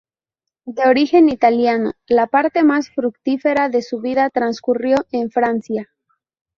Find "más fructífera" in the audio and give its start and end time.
2.63-3.69